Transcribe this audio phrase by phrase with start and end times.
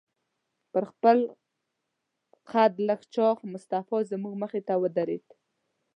[0.73, 1.17] تر خپل
[2.51, 5.25] قد لږ چاغ مصطفی زموږ مخې ته ودرېد.